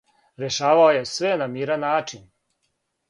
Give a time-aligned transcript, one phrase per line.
[0.43, 2.25] Решавао је све на миран начин.